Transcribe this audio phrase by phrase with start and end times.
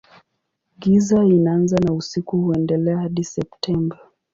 [0.79, 3.99] Giza inaanza na usiku huendelea hadi Septemba.